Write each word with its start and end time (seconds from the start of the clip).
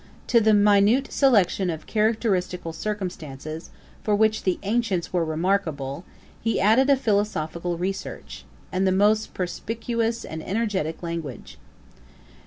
To 0.29 0.41
the 0.41 0.55
minute 0.55 1.11
selection 1.13 1.69
of 1.69 1.85
characteristical 1.85 2.73
circumstances, 2.73 3.69
for 4.03 4.15
which 4.15 4.41
the 4.41 4.57
ancients 4.63 5.13
were 5.13 5.23
remarkable, 5.23 6.05
he 6.41 6.59
added 6.59 6.89
a 6.89 6.95
philosophical 6.95 7.77
research, 7.77 8.43
and 8.71 8.87
the 8.87 8.91
most 8.91 9.35
perspicuous 9.35 10.25
and 10.25 10.41
energetick 10.41 11.03
language. 11.03 11.59